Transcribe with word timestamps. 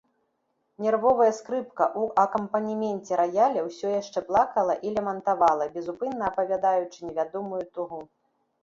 Нервовая 0.85 1.27
скрыпка 1.39 1.85
ў 2.01 2.15
акампанеменце 2.23 3.11
раяля 3.21 3.67
ўсё 3.69 3.87
яшчэ 4.01 4.19
плакала 4.31 4.73
і 4.89 4.95
лямантавала, 4.97 5.71
безупынна 5.79 6.23
апавядаючы 6.33 6.97
невядомую 7.09 7.63
тугу. 7.79 7.99